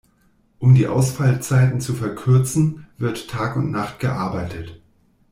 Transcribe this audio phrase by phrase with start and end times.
[0.57, 4.81] Um die Ausfallzeiten zu verkürzen, wird Tag und Nacht gearbeitet.